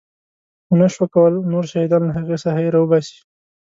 [0.71, 3.17] ونه شول کولی نور شهیدان له هغې ساحې راوباسي.